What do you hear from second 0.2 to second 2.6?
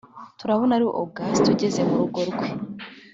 turabona ari august ugeze mu rugo rwe